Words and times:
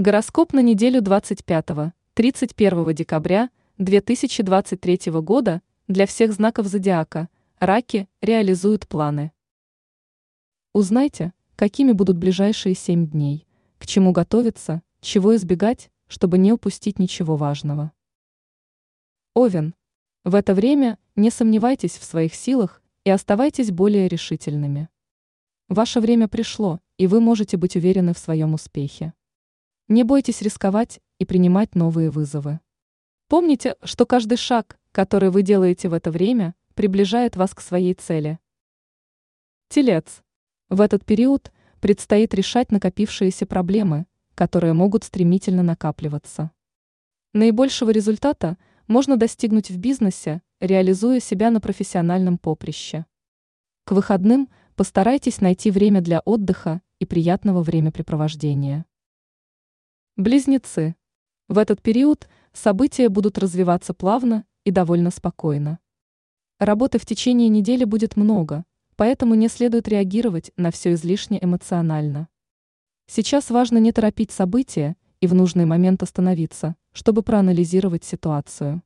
Гороскоп 0.00 0.52
на 0.52 0.60
неделю 0.60 1.02
25-31 1.02 2.92
декабря 2.94 3.50
2023 3.78 5.10
года 5.20 5.60
для 5.88 6.06
всех 6.06 6.32
знаков 6.32 6.68
зодиака. 6.68 7.28
Раки 7.58 8.08
реализуют 8.20 8.86
планы. 8.86 9.32
Узнайте, 10.72 11.32
какими 11.56 11.90
будут 11.90 12.16
ближайшие 12.16 12.76
7 12.76 13.08
дней, 13.08 13.44
к 13.78 13.88
чему 13.88 14.12
готовиться, 14.12 14.82
чего 15.00 15.34
избегать, 15.34 15.90
чтобы 16.06 16.38
не 16.38 16.52
упустить 16.52 17.00
ничего 17.00 17.34
важного. 17.34 17.90
Овен. 19.34 19.74
В 20.22 20.36
это 20.36 20.54
время 20.54 21.00
не 21.16 21.30
сомневайтесь 21.30 21.98
в 21.98 22.04
своих 22.04 22.36
силах 22.36 22.82
и 23.02 23.10
оставайтесь 23.10 23.72
более 23.72 24.06
решительными. 24.06 24.90
Ваше 25.68 25.98
время 25.98 26.28
пришло, 26.28 26.78
и 26.98 27.08
вы 27.08 27.20
можете 27.20 27.56
быть 27.56 27.74
уверены 27.74 28.14
в 28.14 28.18
своем 28.18 28.54
успехе. 28.54 29.12
Не 29.88 30.02
бойтесь 30.02 30.42
рисковать 30.42 31.00
и 31.18 31.24
принимать 31.24 31.74
новые 31.74 32.10
вызовы. 32.10 32.60
Помните, 33.26 33.76
что 33.82 34.04
каждый 34.04 34.36
шаг, 34.36 34.78
который 34.92 35.30
вы 35.30 35.40
делаете 35.40 35.88
в 35.88 35.94
это 35.94 36.10
время, 36.10 36.54
приближает 36.74 37.36
вас 37.36 37.54
к 37.54 37.62
своей 37.62 37.94
цели. 37.94 38.38
Телец. 39.70 40.22
В 40.68 40.82
этот 40.82 41.06
период 41.06 41.50
предстоит 41.80 42.34
решать 42.34 42.70
накопившиеся 42.70 43.46
проблемы, 43.46 44.04
которые 44.34 44.74
могут 44.74 45.04
стремительно 45.04 45.62
накапливаться. 45.62 46.50
Наибольшего 47.32 47.88
результата 47.88 48.58
можно 48.88 49.16
достигнуть 49.16 49.70
в 49.70 49.78
бизнесе, 49.78 50.42
реализуя 50.60 51.18
себя 51.18 51.50
на 51.50 51.62
профессиональном 51.62 52.36
поприще. 52.36 53.06
К 53.84 53.92
выходным 53.92 54.50
постарайтесь 54.76 55.40
найти 55.40 55.70
время 55.70 56.02
для 56.02 56.20
отдыха 56.20 56.82
и 56.98 57.06
приятного 57.06 57.62
времяпрепровождения. 57.62 58.84
Близнецы. 60.18 60.96
В 61.46 61.58
этот 61.58 61.80
период 61.80 62.28
события 62.52 63.08
будут 63.08 63.38
развиваться 63.38 63.94
плавно 63.94 64.44
и 64.64 64.72
довольно 64.72 65.12
спокойно. 65.12 65.78
Работы 66.58 66.98
в 66.98 67.06
течение 67.06 67.48
недели 67.48 67.84
будет 67.84 68.16
много, 68.16 68.64
поэтому 68.96 69.36
не 69.36 69.46
следует 69.46 69.86
реагировать 69.86 70.50
на 70.56 70.72
все 70.72 70.94
излишне 70.94 71.38
эмоционально. 71.40 72.26
Сейчас 73.06 73.50
важно 73.50 73.78
не 73.78 73.92
торопить 73.92 74.32
события 74.32 74.96
и 75.20 75.28
в 75.28 75.34
нужный 75.34 75.66
момент 75.66 76.02
остановиться, 76.02 76.74
чтобы 76.92 77.22
проанализировать 77.22 78.02
ситуацию. 78.02 78.82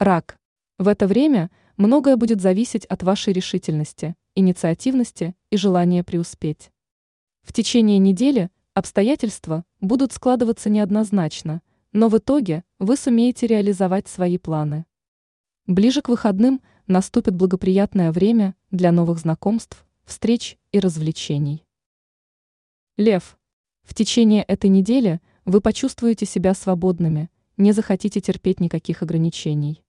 Рак. 0.00 0.36
В 0.80 0.88
это 0.88 1.06
время 1.06 1.48
многое 1.76 2.16
будет 2.16 2.40
зависеть 2.40 2.86
от 2.86 3.04
вашей 3.04 3.32
решительности, 3.32 4.16
инициативности 4.34 5.36
и 5.50 5.56
желания 5.56 6.02
преуспеть. 6.02 6.72
В 7.44 7.52
течение 7.52 7.98
недели 7.98 8.50
Обстоятельства 8.74 9.66
будут 9.82 10.12
складываться 10.14 10.70
неоднозначно, 10.70 11.60
но 11.92 12.08
в 12.08 12.16
итоге 12.16 12.64
вы 12.78 12.96
сумеете 12.96 13.46
реализовать 13.46 14.08
свои 14.08 14.38
планы. 14.38 14.86
Ближе 15.66 16.00
к 16.00 16.08
выходным 16.08 16.62
наступит 16.86 17.34
благоприятное 17.34 18.12
время 18.12 18.54
для 18.70 18.90
новых 18.90 19.18
знакомств, 19.18 19.84
встреч 20.04 20.56
и 20.70 20.80
развлечений. 20.80 21.66
Лев. 22.96 23.38
В 23.82 23.94
течение 23.94 24.42
этой 24.42 24.70
недели 24.70 25.20
вы 25.44 25.60
почувствуете 25.60 26.24
себя 26.24 26.54
свободными, 26.54 27.28
не 27.58 27.72
захотите 27.72 28.22
терпеть 28.22 28.58
никаких 28.58 29.02
ограничений. 29.02 29.84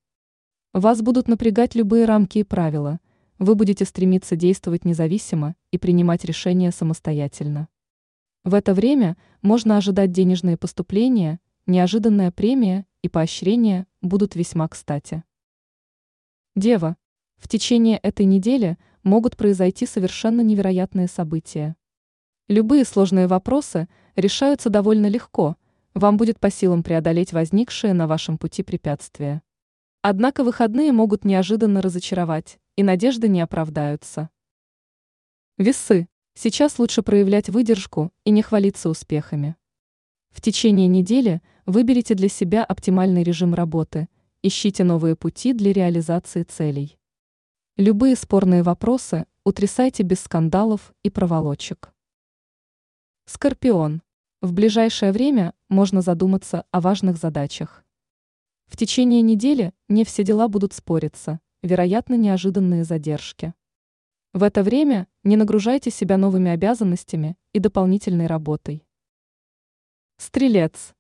Вас 0.74 1.02
будут 1.02 1.30
напрягать 1.30 1.74
любые 1.74 2.04
рамки 2.04 2.40
и 2.40 2.44
правила, 2.44 3.00
вы 3.40 3.56
будете 3.56 3.86
стремиться 3.86 4.36
действовать 4.36 4.84
независимо 4.84 5.56
и 5.72 5.78
принимать 5.78 6.26
решения 6.26 6.72
самостоятельно. 6.72 7.70
В 8.44 8.54
это 8.54 8.74
время 8.74 9.16
можно 9.42 9.78
ожидать 9.78 10.12
денежные 10.12 10.58
поступления, 10.58 11.40
неожиданная 11.66 12.32
премия 12.32 12.86
и 13.02 13.10
поощрение 13.10 13.88
будут 14.02 14.36
весьма 14.36 14.68
кстати. 14.68 15.24
Дева. 16.56 16.98
В 17.38 17.48
течение 17.48 17.98
этой 17.98 18.26
недели 18.26 18.78
могут 19.04 19.38
произойти 19.38 19.86
совершенно 19.86 20.42
невероятные 20.42 21.08
события. 21.08 21.76
Любые 22.50 22.86
сложные 22.86 23.28
вопросы 23.28 23.88
решаются 24.16 24.70
довольно 24.70 25.08
легко, 25.08 25.56
вам 25.94 26.18
будет 26.18 26.40
по 26.40 26.50
силам 26.50 26.82
преодолеть 26.82 27.34
возникшие 27.34 27.94
на 27.94 28.08
вашем 28.08 28.38
пути 28.38 28.64
препятствия. 28.64 29.44
Однако 30.02 30.44
выходные 30.44 30.92
могут 30.92 31.24
неожиданно 31.24 31.82
разочаровать, 31.82 32.60
и 32.76 32.84
надежды 32.84 33.28
не 33.28 33.42
оправдаются. 33.42 34.30
Весы. 35.58 36.08
Сейчас 36.36 36.80
лучше 36.80 37.04
проявлять 37.04 37.50
выдержку 37.50 38.12
и 38.24 38.32
не 38.32 38.42
хвалиться 38.42 38.90
успехами. 38.90 39.56
В 40.32 40.42
течение 40.42 40.88
недели 40.88 41.42
выберите 41.68 42.16
для 42.16 42.28
себя 42.28 42.64
оптимальный 42.64 43.22
режим 43.22 43.54
работы, 43.54 44.10
ищите 44.42 44.84
новые 44.84 45.16
пути 45.16 45.54
для 45.54 45.72
реализации 45.72 46.44
целей. 46.44 46.98
Любые 47.78 48.16
спорные 48.16 48.64
вопросы 48.64 49.26
утрясайте 49.46 50.04
без 50.04 50.22
скандалов 50.22 50.94
и 51.04 51.10
проволочек. 51.10 51.94
Скорпион. 53.26 54.02
В 54.42 54.54
ближайшее 54.54 55.12
время 55.12 55.54
можно 55.70 56.02
задуматься 56.02 56.66
о 56.72 56.82
важных 56.82 57.18
задачах. 57.18 57.86
В 58.68 58.76
течение 58.76 59.22
недели 59.22 59.72
не 59.88 60.04
все 60.04 60.24
дела 60.24 60.48
будут 60.48 60.74
спориться, 60.74 61.40
вероятно 61.62 62.16
неожиданные 62.16 62.84
задержки. 62.84 63.54
В 64.34 64.42
это 64.42 64.64
время 64.64 65.08
не 65.24 65.38
нагружайте 65.38 65.92
себя 65.92 66.18
новыми 66.18 66.50
обязанностями 66.50 67.38
и 67.52 67.60
дополнительной 67.60 68.26
работой. 68.26 68.84
Стрелец. 70.18 70.96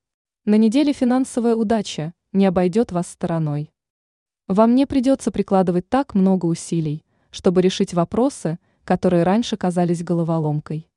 На 0.45 0.53
неделе 0.55 0.93
финансовая 0.93 1.55
удача 1.55 2.13
не 2.31 2.45
обойдет 2.45 2.91
вас 2.91 3.07
стороной. 3.07 3.73
Вам 4.47 4.75
не 4.75 4.85
придется 4.85 5.31
прикладывать 5.31 5.89
так 5.89 6.13
много 6.13 6.45
усилий, 6.45 7.03
чтобы 7.31 7.63
решить 7.63 7.95
вопросы, 7.95 8.59
которые 8.83 9.23
раньше 9.23 9.57
казались 9.57 10.03
головоломкой. 10.03 10.91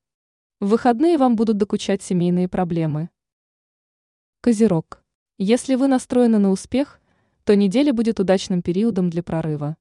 В 0.60 0.68
выходные 0.68 1.16
вам 1.16 1.36
будут 1.36 1.56
докучать 1.56 2.02
семейные 2.02 2.48
проблемы. 2.48 3.08
Козерог. 4.42 5.02
Если 5.38 5.74
вы 5.74 5.86
настроены 5.86 6.36
на 6.36 6.50
успех, 6.50 7.00
то 7.44 7.56
неделя 7.56 7.94
будет 7.94 8.20
удачным 8.20 8.60
периодом 8.60 9.08
для 9.08 9.22
прорыва. 9.22 9.78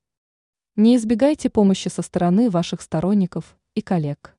Не 0.78 0.98
избегайте 0.98 1.50
помощи 1.50 1.88
со 1.88 2.02
стороны 2.02 2.50
ваших 2.50 2.82
сторонников 2.82 3.58
и 3.76 3.82
коллег. 3.82 4.36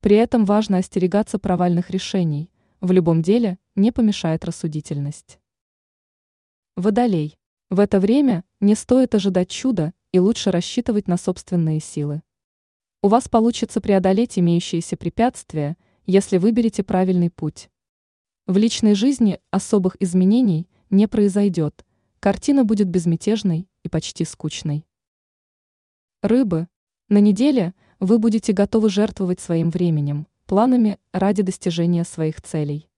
При 0.00 0.16
этом 0.16 0.46
важно 0.46 0.78
остерегаться 0.78 1.38
провальных 1.38 1.90
решений, 1.90 2.50
в 2.80 2.92
любом 2.92 3.20
деле 3.20 3.58
не 3.74 3.92
помешает 3.92 4.46
рассудительность. 4.46 5.38
Водолей. 6.76 7.38
В 7.68 7.78
это 7.78 8.00
время 8.00 8.42
не 8.60 8.74
стоит 8.74 9.14
ожидать 9.14 9.50
чуда 9.50 9.92
и 10.12 10.18
лучше 10.18 10.50
рассчитывать 10.50 11.06
на 11.08 11.18
собственные 11.18 11.80
силы. 11.80 12.22
У 13.02 13.08
вас 13.08 13.28
получится 13.28 13.82
преодолеть 13.82 14.38
имеющиеся 14.38 14.96
препятствия, 14.96 15.76
если 16.06 16.38
выберете 16.38 16.82
правильный 16.82 17.28
путь. 17.28 17.68
В 18.46 18.56
личной 18.56 18.94
жизни 18.94 19.38
особых 19.50 19.98
изменений 20.00 20.70
не 20.88 21.06
произойдет, 21.06 21.84
картина 22.18 22.64
будет 22.64 22.88
безмятежной 22.88 23.68
и 23.82 23.90
почти 23.90 24.24
скучной. 24.24 24.86
Рыбы. 26.22 26.68
На 27.08 27.16
неделе 27.16 27.72
вы 27.98 28.18
будете 28.18 28.52
готовы 28.52 28.90
жертвовать 28.90 29.40
своим 29.40 29.70
временем, 29.70 30.26
планами 30.44 30.98
ради 31.14 31.42
достижения 31.42 32.04
своих 32.04 32.42
целей. 32.42 32.90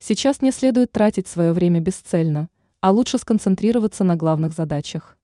Сейчас 0.00 0.42
не 0.42 0.50
следует 0.50 0.90
тратить 0.90 1.28
свое 1.28 1.52
время 1.52 1.78
бесцельно, 1.78 2.48
а 2.80 2.90
лучше 2.90 3.18
сконцентрироваться 3.18 4.02
на 4.02 4.16
главных 4.16 4.54
задачах. 4.54 5.16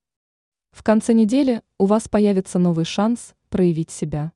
В 0.71 0.85
конце 0.85 1.13
недели 1.13 1.63
у 1.77 1.87
вас 1.87 2.09
появится 2.09 2.61
новый 2.61 2.85
шанс 2.85 3.35
проявить 3.49 3.91
себя. 3.91 4.31